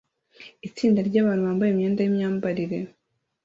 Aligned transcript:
Itsinda 0.67 0.99
ryabantu 1.09 1.41
bambaye 1.47 1.69
imyenda 1.71 1.99
yimyambarire 2.01 2.77